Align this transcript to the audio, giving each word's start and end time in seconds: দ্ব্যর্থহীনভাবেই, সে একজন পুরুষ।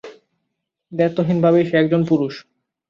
দ্ব্যর্থহীনভাবেই, 0.91 1.65
সে 1.65 1.75
একজন 1.77 2.01
পুরুষ। 2.05 2.33